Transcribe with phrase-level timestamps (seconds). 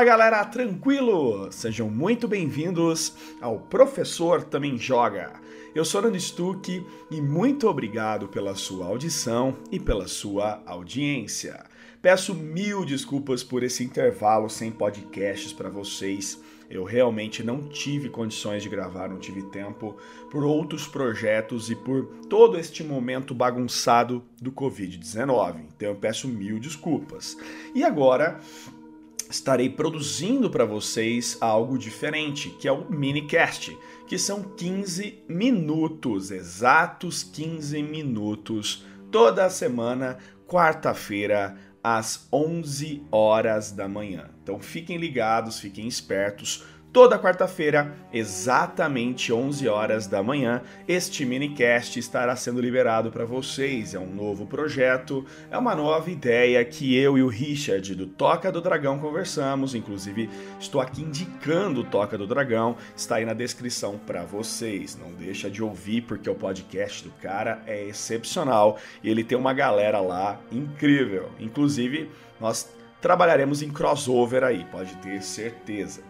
[0.00, 1.52] Fala galera, tranquilo?
[1.52, 5.34] Sejam muito bem-vindos ao Professor Também Joga.
[5.74, 11.66] Eu sou Nando Stuck e muito obrigado pela sua audição e pela sua audiência.
[12.00, 16.40] Peço mil desculpas por esse intervalo sem podcasts para vocês.
[16.70, 19.98] Eu realmente não tive condições de gravar, não tive tempo
[20.30, 25.56] por outros projetos e por todo este momento bagunçado do Covid-19.
[25.76, 27.36] Então eu peço mil desculpas.
[27.74, 28.40] E agora
[29.30, 33.76] estarei produzindo para vocês algo diferente, que é o minicast,
[34.06, 44.28] que são 15 minutos, exatos 15 minutos, toda semana, quarta-feira, às 11 horas da manhã.
[44.42, 52.34] Então fiquem ligados, fiquem espertos Toda quarta-feira, exatamente 11 horas da manhã, este minicast estará
[52.34, 53.94] sendo liberado para vocês.
[53.94, 58.50] É um novo projeto, é uma nova ideia que eu e o Richard do Toca
[58.50, 59.72] do Dragão conversamos.
[59.72, 64.98] Inclusive, estou aqui indicando o Toca do Dragão, está aí na descrição para vocês.
[65.00, 69.52] Não deixa de ouvir porque o podcast do cara é excepcional e ele tem uma
[69.52, 71.30] galera lá incrível.
[71.38, 72.10] Inclusive,
[72.40, 72.68] nós
[73.00, 76.02] trabalharemos em crossover aí, pode ter certeza.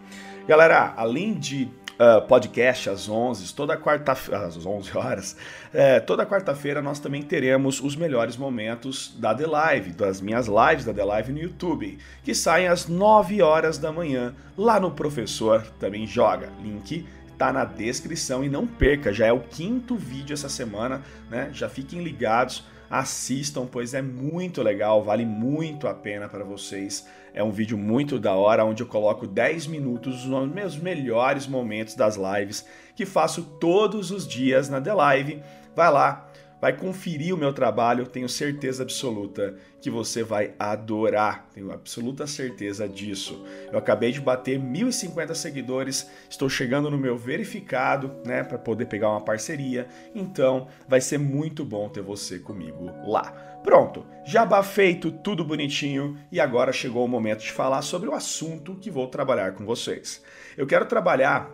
[0.46, 1.68] Galera, além de
[2.00, 5.36] uh, podcast às 11, toda quarta-feira, às 11 horas,
[5.72, 10.84] é, toda quarta-feira nós também teremos os melhores momentos da The Live, das minhas lives
[10.84, 15.62] da The Live no YouTube, que saem às 9 horas da manhã, lá no Professor
[15.78, 16.48] Também Joga.
[16.62, 17.06] Link
[17.46, 21.50] tá na descrição e não perca, já é o quinto vídeo essa semana, né?
[21.52, 27.06] Já fiquem ligados assistam, pois é muito legal, vale muito a pena para vocês.
[27.32, 31.94] É um vídeo muito da hora, onde eu coloco 10 minutos dos meus melhores momentos
[31.94, 32.66] das lives
[32.96, 35.42] que faço todos os dias na The Live.
[35.76, 36.28] Vai lá,
[36.60, 42.88] vai conferir o meu trabalho, tenho certeza absoluta que você vai adorar, tenho absoluta certeza
[42.88, 43.44] disso.
[43.72, 49.10] Eu acabei de bater 1.050 seguidores, estou chegando no meu verificado, né, para poder pegar
[49.10, 53.32] uma parceria, então vai ser muito bom ter você comigo lá.
[53.62, 58.74] Pronto, jabá feito, tudo bonitinho e agora chegou o momento de falar sobre o assunto
[58.76, 60.22] que vou trabalhar com vocês.
[60.56, 61.50] Eu quero trabalhar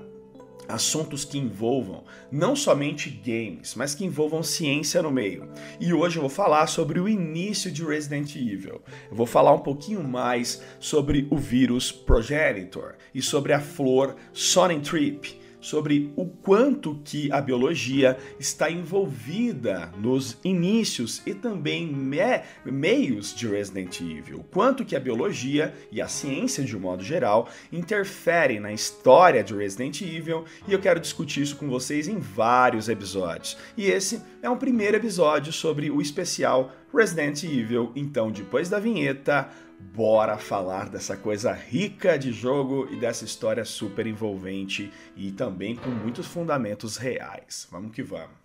[0.69, 5.49] assuntos que envolvam não somente games, mas que envolvam ciência no meio.
[5.81, 8.83] E hoje eu vou falar sobre o início de Resident Evil.
[9.11, 14.83] Eu vou falar um pouquinho mais sobre o vírus Progenitor e sobre a flor Sonic
[14.83, 22.17] Trip sobre o quanto que a biologia está envolvida nos inícios e também me
[22.65, 27.49] meios de Resident Evil, quanto que a biologia e a ciência de um modo geral
[27.73, 32.89] interferem na história de Resident Evil e eu quero discutir isso com vocês em vários
[32.89, 33.57] episódios.
[33.77, 39.49] E esse é um primeiro episódio sobre o especial Resident Evil, então depois da vinheta
[39.79, 45.91] bora falar dessa coisa rica de jogo e dessa história super envolvente e também com
[45.91, 47.67] muitos fundamentos reais.
[47.71, 48.37] Vamos que vamos.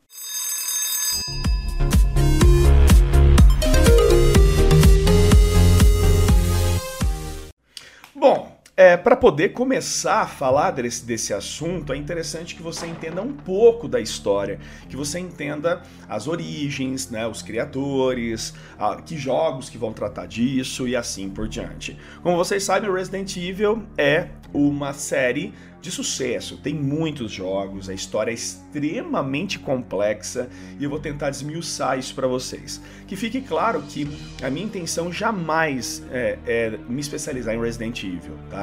[8.14, 13.22] Bom, é, para poder começar a falar desse, desse assunto, é interessante que você entenda
[13.22, 14.60] um pouco da história,
[14.90, 20.88] que você entenda as origens, né, os criadores, a, que jogos que vão tratar disso
[20.88, 21.98] e assim por diante.
[22.24, 28.30] Como vocês sabem, Resident Evil é uma série de sucesso, tem muitos jogos, a história
[28.30, 30.48] é extremamente complexa
[30.80, 32.80] e eu vou tentar desmiuçar isso para vocês.
[33.08, 34.08] Que fique claro que
[34.44, 38.61] a minha intenção jamais é, é me especializar em Resident Evil, tá?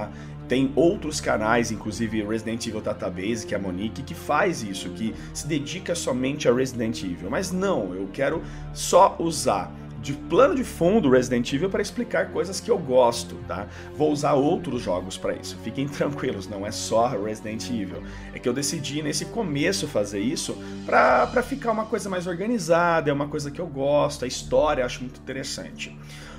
[0.49, 5.15] Tem outros canais, inclusive Resident Evil Database, que é a Monique, que faz isso, que
[5.35, 7.29] se dedica somente a Resident Evil.
[7.29, 8.43] Mas não, eu quero
[8.73, 13.67] só usar de plano de fundo Resident Evil para explicar coisas que eu gosto, tá?
[13.97, 15.57] Vou usar outros jogos para isso.
[15.63, 18.03] Fiquem tranquilos, não é só Resident Evil.
[18.33, 20.57] É que eu decidi nesse começo fazer isso
[20.87, 24.87] para ficar uma coisa mais organizada, é uma coisa que eu gosto, a história eu
[24.87, 25.97] acho muito interessante.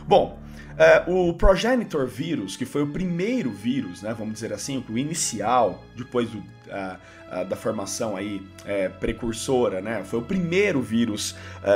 [0.10, 0.38] Bom,
[1.08, 5.84] uh, o Progenitor vírus, que foi o primeiro vírus, né, vamos dizer assim, o inicial,
[5.96, 6.44] depois do, uh,
[7.32, 8.42] uh, da formação aí
[9.00, 11.36] precursora, né, foi o primeiro vírus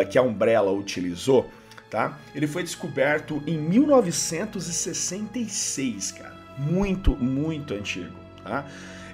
[0.10, 1.48] que a Umbrella utilizou
[1.92, 2.18] tá?
[2.34, 6.34] Ele foi descoberto em 1966, cara.
[6.58, 8.66] Muito, muito antigo, tá?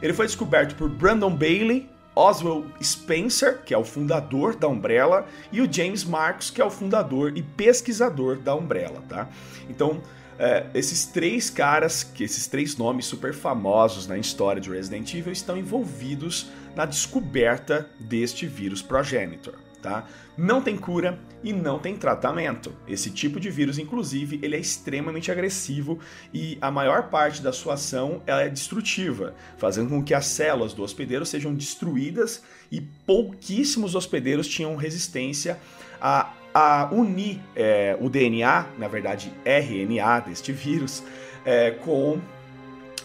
[0.01, 1.89] Ele foi descoberto por Brandon Bailey,
[2.19, 6.69] Oswald Spencer, que é o fundador da Umbrella, e o James Marcos, que é o
[6.69, 9.29] fundador e pesquisador da Umbrella, tá?
[9.69, 10.01] Então,
[10.37, 15.31] é, esses três caras, que esses três nomes super famosos na história de Resident Evil,
[15.31, 19.53] estão envolvidos na descoberta deste vírus Progenitor.
[19.81, 20.07] Tá?
[20.37, 22.73] Não tem cura e não tem tratamento.
[22.87, 25.99] Esse tipo de vírus, inclusive, ele é extremamente agressivo
[26.33, 30.73] e a maior parte da sua ação ela é destrutiva, fazendo com que as células
[30.73, 35.59] do hospedeiro sejam destruídas e pouquíssimos hospedeiros tinham resistência
[36.01, 41.03] a, a unir é, o DNA, na verdade RNA deste vírus,
[41.45, 42.19] é, com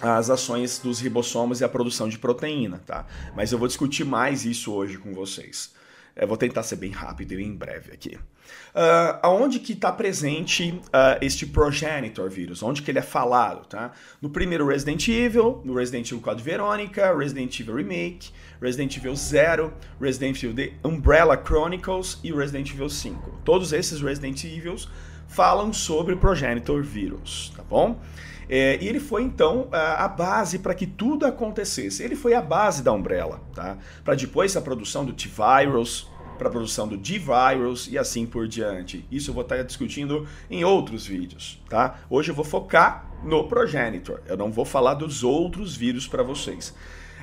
[0.00, 3.06] as ações dos ribossomos e a produção de proteína, tá?
[3.34, 5.72] Mas eu vou discutir mais isso hoje com vocês.
[6.16, 8.16] Eu vou tentar ser bem rápido e em breve aqui.
[8.16, 12.62] Uh, aonde que está presente uh, este progenitor vírus?
[12.62, 13.92] Onde que ele é falado, tá?
[14.22, 18.30] No primeiro Resident Evil, no Resident Evil Code Veronica, Resident Evil Remake,
[18.60, 23.40] Resident Evil 0, Resident Evil The Umbrella Chronicles e Resident Evil 5.
[23.44, 24.88] Todos esses Resident Evils
[25.26, 28.00] falam sobre progenitor vírus, tá bom?
[28.48, 32.02] É, e ele foi então a, a base para que tudo acontecesse.
[32.02, 33.78] Ele foi a base da Umbrella, tá?
[34.04, 39.06] Para depois a produção do T-Virus, para a produção do D-Virus e assim por diante.
[39.10, 42.00] Isso eu vou estar discutindo em outros vídeos, tá?
[42.10, 44.20] Hoje eu vou focar no Progenitor.
[44.26, 46.74] Eu não vou falar dos outros vírus para vocês.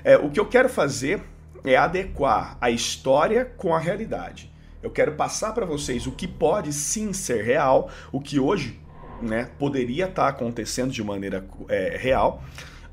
[0.04, 1.22] É, o que eu quero fazer
[1.64, 4.52] é adequar a história com a realidade.
[4.82, 8.80] Eu quero passar para vocês o que pode sim ser real, o que hoje
[9.22, 12.44] né, poderia estar tá acontecendo de maneira é, real,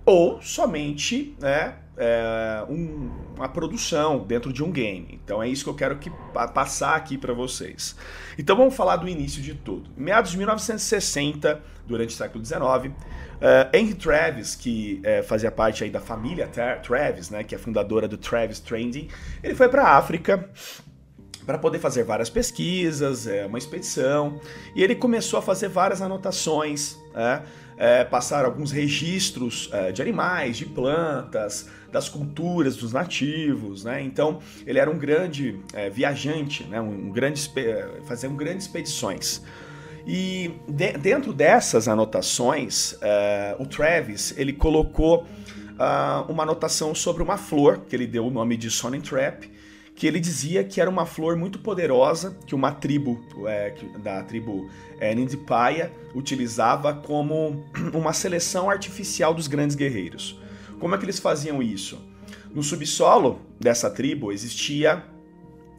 [0.04, 5.20] ou somente né, é, um, uma produção dentro de um game.
[5.22, 6.10] Então é isso que eu quero que,
[6.54, 7.96] passar aqui para vocês.
[8.38, 9.90] Então vamos falar do início de tudo.
[9.98, 12.92] Em meados de 1960, durante o século XIX, uh,
[13.72, 16.48] Henry Travis, que uh, fazia parte aí da família
[16.82, 19.08] Travis, né, que é fundadora do Travis Trending,
[19.42, 20.48] ele foi para a África
[21.48, 24.38] para poder fazer várias pesquisas, é, uma expedição,
[24.76, 27.40] e ele começou a fazer várias anotações, é,
[27.78, 34.02] é, passar alguns registros é, de animais, de plantas, das culturas dos nativos, né?
[34.02, 36.82] Então ele era um grande é, viajante, né?
[36.82, 37.50] um, um grande
[38.04, 39.40] fazia um grandes expedições.
[40.06, 47.38] E de, dentro dessas anotações, é, o Travis ele colocou uh, uma anotação sobre uma
[47.38, 49.58] flor que ele deu o nome de Sonic Trap
[49.98, 54.70] que ele dizia que era uma flor muito poderosa que uma tribo é, da tribo
[55.00, 55.12] é,
[56.14, 60.38] utilizava como uma seleção artificial dos grandes guerreiros.
[60.78, 62.00] Como é que eles faziam isso?
[62.54, 65.02] No subsolo dessa tribo existia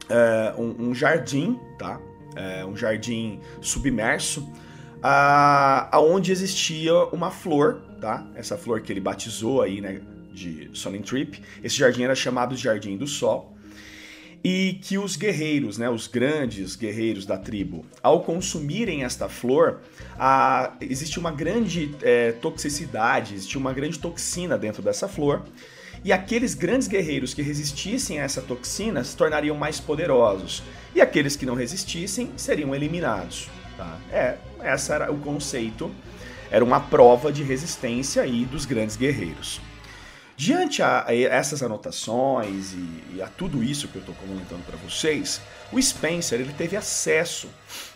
[0.09, 2.01] é, um, um, jardim, tá?
[2.35, 4.51] É, um jardim submerso,
[5.93, 8.29] aonde existia uma flor, tá?
[8.35, 10.01] Essa flor que ele batizou aí, né?
[10.33, 11.41] De Sonin Trip.
[11.63, 13.57] Esse jardim era chamado de Jardim do Sol
[14.43, 19.81] e que os guerreiros, né, os grandes guerreiros da tribo, ao consumirem esta flor,
[20.17, 25.43] a, existe uma grande é, toxicidade, existe uma grande toxina dentro dessa flor,
[26.03, 30.63] e aqueles grandes guerreiros que resistissem a essa toxina se tornariam mais poderosos,
[30.95, 33.49] e aqueles que não resistissem seriam eliminados.
[33.75, 33.97] Tá?
[34.11, 35.91] É, esse era o conceito,
[36.49, 39.61] era uma prova de resistência aí dos grandes guerreiros.
[40.39, 45.41] Diante a, essas anotações e, e, a tudo isso que eu estou comentando para vocês,
[45.69, 47.49] o Spencer ele teve acesso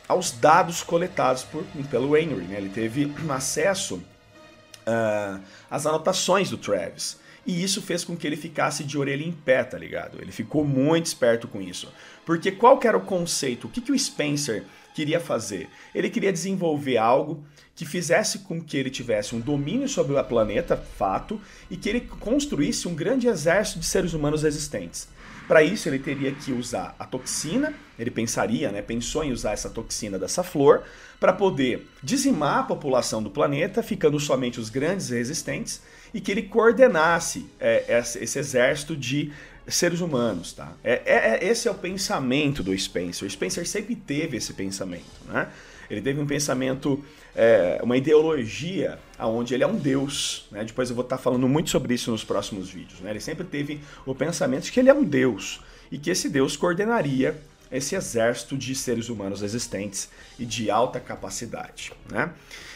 [0.09, 2.43] aos dados coletados por, pelo Henry.
[2.43, 2.57] Né?
[2.57, 5.39] Ele teve acesso uh,
[5.71, 7.17] às anotações do Travis.
[7.45, 10.21] E isso fez com que ele ficasse de orelha em pé, tá ligado?
[10.21, 11.91] Ele ficou muito esperto com isso.
[12.25, 13.67] Porque qual que era o conceito?
[13.67, 14.63] O que, que o Spencer
[14.95, 15.67] queria fazer?
[15.93, 17.43] Ele queria desenvolver algo
[17.75, 22.01] que fizesse com que ele tivesse um domínio sobre o planeta, fato, e que ele
[22.01, 25.09] construísse um grande exército de seres humanos existentes.
[25.47, 29.69] Para isso, ele teria que usar a toxina, ele pensaria, né, pensou em usar essa
[29.69, 30.83] toxina dessa flor,
[31.19, 35.81] para poder dizimar a população do planeta, ficando somente os grandes resistentes,
[36.13, 39.31] e que ele coordenasse é, esse exército de
[39.67, 40.53] seres humanos.
[40.53, 40.73] Tá?
[40.83, 43.27] É, é, é, esse é o pensamento do Spencer.
[43.27, 45.03] O Spencer sempre teve esse pensamento.
[45.27, 45.47] Né?
[45.89, 47.03] Ele teve um pensamento,
[47.35, 50.47] é, uma ideologia onde ele é um deus.
[50.51, 50.63] Né?
[50.63, 52.99] Depois eu vou estar falando muito sobre isso nos próximos vídeos.
[52.99, 53.09] Né?
[53.11, 56.55] Ele sempre teve o pensamento de que ele é um deus e que esse deus
[56.55, 57.39] coordenaria
[57.71, 61.91] esse exército de seres humanos existentes e de alta capacidade.
[62.09, 62.31] Né?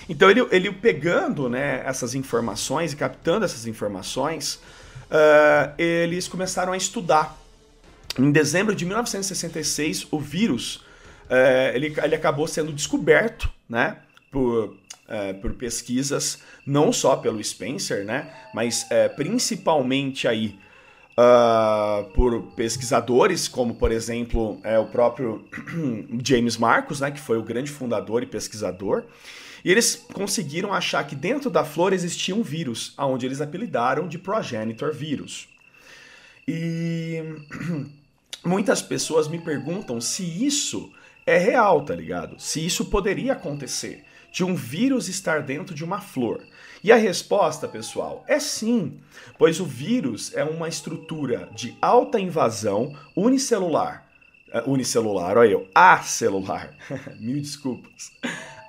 [0.10, 4.56] Então ele, ele pegando né, essas informações e captando essas informações,
[5.12, 7.38] uh, eles começaram a estudar.
[8.18, 10.82] Em dezembro de 1966, o vírus
[11.30, 13.98] é, ele, ele acabou sendo descoberto, né,
[14.32, 14.76] por,
[15.08, 20.58] é, por pesquisas, não só pelo Spencer, né, mas é, principalmente aí
[21.18, 25.46] uh, por pesquisadores, como por exemplo o próprio
[26.24, 29.04] James Marcos, né, que foi o grande fundador e pesquisador,
[29.64, 34.18] e eles conseguiram achar que dentro da flor existia um vírus, aonde eles apelidaram de
[34.18, 35.48] progenitor vírus.
[36.48, 37.22] E
[38.44, 40.92] muitas pessoas me perguntam se isso
[41.26, 42.40] é real, tá ligado?
[42.40, 46.42] Se isso poderia acontecer, de um vírus estar dentro de uma flor.
[46.84, 49.00] E a resposta, pessoal, é sim,
[49.38, 54.08] pois o vírus é uma estrutura de alta invasão unicelular.
[54.54, 56.74] Uh, unicelular, olha eu, acelular.
[57.20, 58.12] Mil desculpas.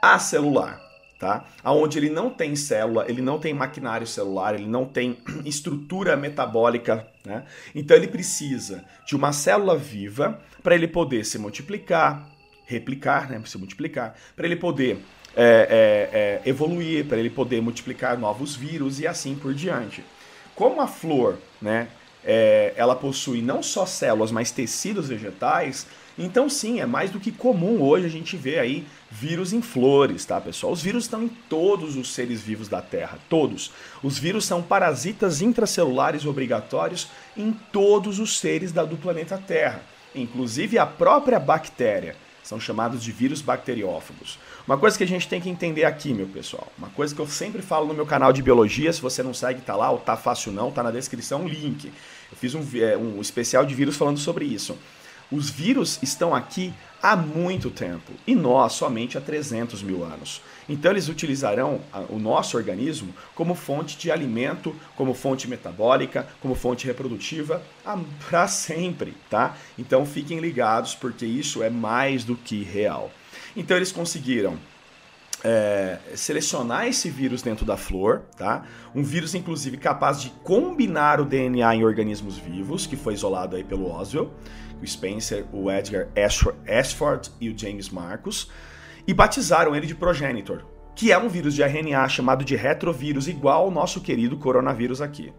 [0.01, 0.81] Acelular,
[1.19, 1.45] tá?
[1.63, 7.07] Aonde ele não tem célula, ele não tem maquinário celular, ele não tem estrutura metabólica,
[7.25, 7.45] né?
[7.75, 12.29] Então ele precisa de uma célula viva para ele poder se multiplicar,
[12.67, 13.41] replicar, né?
[13.45, 15.03] Se multiplicar, para ele poder
[15.37, 20.05] é, é, é, evoluir, para ele poder multiplicar novos vírus e assim por diante.
[20.55, 21.89] Como a flor, né,
[22.25, 25.87] é, ela possui não só células, mas tecidos vegetais,
[26.19, 30.25] então sim, é mais do que comum hoje a gente ver aí vírus em flores,
[30.25, 30.73] tá, pessoal?
[30.73, 33.71] Os vírus estão em todos os seres vivos da Terra, todos.
[34.03, 39.83] Os vírus são parasitas intracelulares obrigatórios em todos os seres da, do planeta Terra,
[40.15, 42.17] inclusive a própria bactéria.
[42.43, 44.39] São chamados de vírus bacteriófagos.
[44.67, 47.27] Uma coisa que a gente tem que entender aqui, meu pessoal, uma coisa que eu
[47.27, 50.17] sempre falo no meu canal de biologia, se você não segue, tá lá, ou tá
[50.17, 51.93] fácil não, tá na descrição o link.
[52.31, 54.79] Eu fiz um, é, um especial de vírus falando sobre isso.
[55.31, 60.41] Os vírus estão aqui há muito tempo e nós somente há 300 mil anos.
[60.67, 66.87] Então eles utilizarão o nosso organismo como fonte de alimento, como fonte metabólica, como fonte
[66.87, 67.63] reprodutiva
[68.29, 69.55] para sempre, tá?
[69.79, 73.11] Então fiquem ligados porque isso é mais do que real.
[73.55, 74.59] Então eles conseguiram
[75.45, 78.65] é, selecionar esse vírus dentro da flor, tá?
[78.95, 83.65] Um vírus, inclusive, capaz de combinar o DNA em organismos vivos, que foi isolado aí
[83.65, 84.33] pelo Oswell
[84.81, 86.09] o Spencer, o Edgar
[86.67, 88.51] Ashford e o James Marcus,
[89.07, 90.65] e batizaram ele de Progenitor,
[90.95, 95.33] que é um vírus de RNA chamado de retrovírus, igual ao nosso querido coronavírus aqui.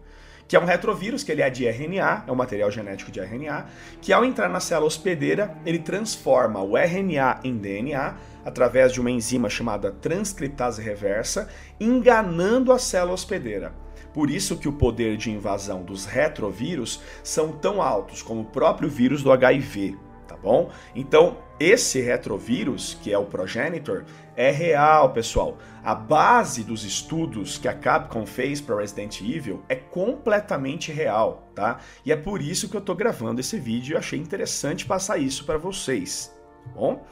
[0.50, 3.66] Que é um retrovírus, que ele é de RNA, é um material genético de RNA,
[4.02, 9.12] que ao entrar na célula hospedeira, ele transforma o RNA em DNA através de uma
[9.12, 13.72] enzima chamada transcriptase reversa, enganando a célula hospedeira.
[14.12, 18.88] Por isso que o poder de invasão dos retrovírus são tão altos como o próprio
[18.88, 20.68] vírus do HIV, tá bom?
[20.96, 25.58] Então, esse retrovírus, que é o progenitor, é real, pessoal.
[25.84, 31.78] A base dos estudos que a Capcom fez para Resident Evil é completamente real, tá?
[32.04, 35.44] E é por isso que eu tô gravando esse vídeo e achei interessante passar isso
[35.44, 37.06] para vocês, tá bom?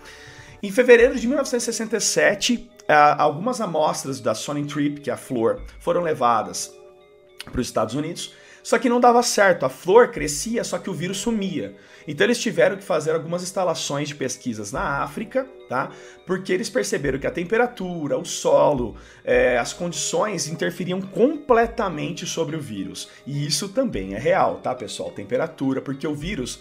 [0.63, 2.71] Em fevereiro de 1967,
[3.19, 6.75] algumas amostras da Sony Trip, que é a flor, foram levadas
[7.45, 8.35] para os Estados Unidos.
[8.63, 11.77] Só que não dava certo, a flor crescia, só que o vírus sumia.
[12.07, 15.91] Então eles tiveram que fazer algumas instalações de pesquisas na África, tá?
[16.27, 22.61] Porque eles perceberam que a temperatura, o solo, é, as condições interferiam completamente sobre o
[22.61, 23.09] vírus.
[23.27, 25.11] E isso também é real, tá, pessoal?
[25.11, 26.61] Temperatura, porque o vírus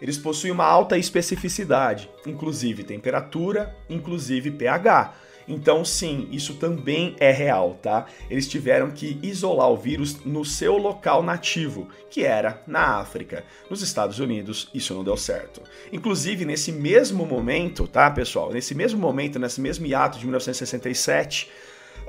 [0.00, 5.14] eles possuem uma alta especificidade, inclusive temperatura, inclusive pH.
[5.46, 8.06] Então, sim, isso também é real, tá?
[8.28, 13.44] Eles tiveram que isolar o vírus no seu local nativo, que era na África.
[13.68, 15.62] Nos Estados Unidos, isso não deu certo.
[15.92, 18.52] Inclusive, nesse mesmo momento, tá, pessoal?
[18.52, 21.48] Nesse mesmo momento, nesse mesmo hiato de 1967,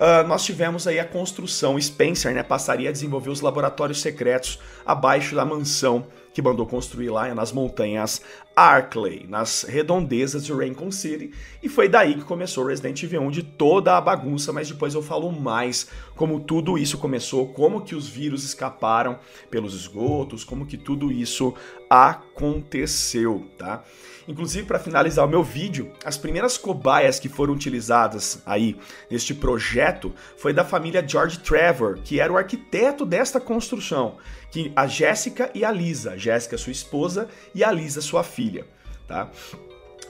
[0.01, 5.35] Uh, nós tivemos aí a construção, Spencer né, passaria a desenvolver os laboratórios secretos abaixo
[5.35, 8.19] da mansão que mandou construir lá nas montanhas
[8.55, 11.31] Arkley, nas redondezas de Raccoon City,
[11.61, 15.03] e foi daí que começou Resident Evil 1 de toda a bagunça, mas depois eu
[15.03, 19.19] falo mais como tudo isso começou, como que os vírus escaparam
[19.51, 21.53] pelos esgotos, como que tudo isso
[21.87, 23.83] aconteceu, tá?
[24.27, 28.77] Inclusive, para finalizar o meu vídeo, as primeiras cobaias que foram utilizadas aí
[29.09, 34.17] neste projeto foi da família George Trevor, que era o arquiteto desta construção,
[34.51, 38.65] que a Jéssica e a Lisa, Jéssica sua esposa e a Lisa sua filha,
[39.07, 39.29] tá?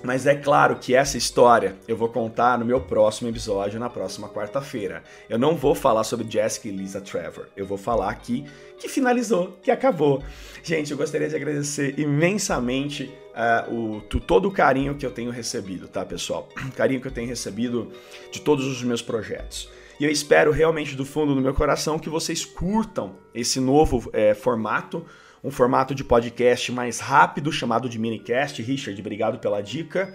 [0.04, 4.28] Mas é claro que essa história eu vou contar no meu próximo episódio, na próxima
[4.28, 5.04] quarta-feira.
[5.30, 7.48] Eu não vou falar sobre Jessica e Lisa Trevor.
[7.56, 8.46] Eu vou falar aqui
[8.80, 10.24] que finalizou, que acabou.
[10.64, 15.88] Gente, eu gostaria de agradecer imensamente uh, o, todo o carinho que eu tenho recebido,
[15.88, 16.50] tá, pessoal?
[16.76, 17.92] carinho que eu tenho recebido
[18.32, 19.70] de todos os meus projetos.
[20.00, 24.34] E eu espero realmente do fundo do meu coração que vocês curtam esse novo é,
[24.34, 25.06] formato
[25.44, 28.62] um formato de podcast mais rápido chamado de minicast.
[28.62, 30.14] Richard, obrigado pela dica.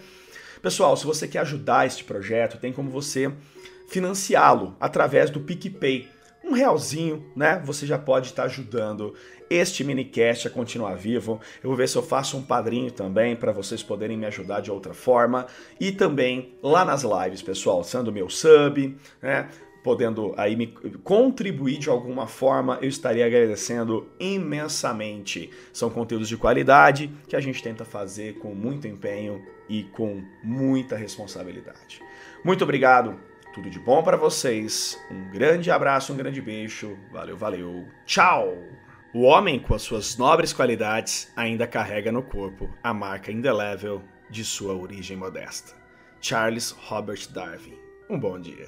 [0.62, 3.32] Pessoal, se você quer ajudar este projeto, tem como você
[3.88, 6.08] financiá-lo através do PicPay.
[6.44, 7.60] Um realzinho, né?
[7.64, 9.14] Você já pode estar ajudando
[9.50, 11.40] este minicast a continuar vivo.
[11.62, 14.70] Eu vou ver se eu faço um padrinho também para vocês poderem me ajudar de
[14.70, 15.46] outra forma.
[15.80, 19.48] E também lá nas lives, pessoal, sendo meu sub, né?
[19.86, 20.66] Podendo aí me
[21.04, 25.48] contribuir de alguma forma, eu estaria agradecendo imensamente.
[25.72, 30.96] São conteúdos de qualidade que a gente tenta fazer com muito empenho e com muita
[30.96, 32.02] responsabilidade.
[32.44, 33.16] Muito obrigado.
[33.54, 34.98] Tudo de bom para vocês.
[35.08, 36.98] Um grande abraço, um grande beijo.
[37.12, 37.86] Valeu, valeu.
[38.04, 38.58] Tchau.
[39.14, 44.44] O homem, com as suas nobres qualidades, ainda carrega no corpo a marca indelével de
[44.44, 45.76] sua origem modesta.
[46.20, 47.78] Charles Robert Darwin.
[48.10, 48.66] Um bom dia.